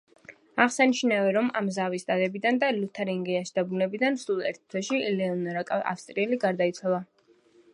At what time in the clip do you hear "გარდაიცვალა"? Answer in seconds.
6.47-7.05